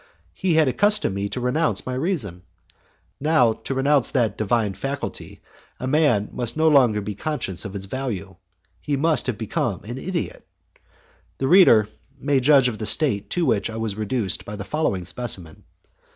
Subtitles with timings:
[0.33, 2.41] He had accustomed me to renounce my reason;
[3.19, 5.43] now to renounce that divine faculty
[5.79, 8.35] a man must no longer be conscious of its value,
[8.81, 10.43] he must have become an idiot.
[11.37, 11.87] The reader
[12.19, 15.65] may judge of the state to which I was reduced by the following specimen.